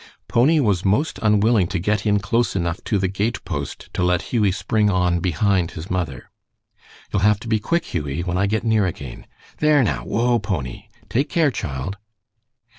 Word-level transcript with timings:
Pony 0.27 0.59
was 0.59 0.83
most 0.83 1.19
unwilling 1.21 1.67
to 1.67 1.77
get 1.77 2.07
in 2.07 2.17
close 2.17 2.55
enough 2.55 2.83
to 2.85 2.97
the 2.97 3.07
gate 3.07 3.45
post 3.45 3.87
to 3.93 4.01
let 4.01 4.33
Hughie 4.33 4.51
spring 4.51 4.89
on 4.89 5.19
behind 5.19 5.69
his 5.77 5.91
mother. 5.91 6.31
"You'll 7.13 7.21
have 7.21 7.39
to 7.41 7.47
be 7.47 7.59
quick, 7.59 7.85
Hughie, 7.85 8.21
when 8.21 8.35
I 8.35 8.47
get 8.47 8.63
near 8.63 8.87
again. 8.87 9.27
There 9.59 9.83
now! 9.83 10.03
Whoa, 10.05 10.39
Pony! 10.39 10.85
Take 11.07 11.29
care, 11.29 11.51
child!" 11.51 11.97